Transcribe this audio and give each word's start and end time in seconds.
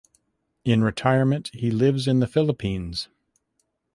In 0.65 0.83
retirement 0.83 1.51
he 1.53 1.69
lives 1.69 2.07
in 2.07 2.21
the 2.21 2.25
Philippines. 2.27 3.07